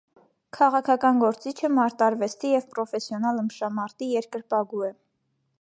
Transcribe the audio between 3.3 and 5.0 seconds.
ըմբշամարտի երկրպագու է։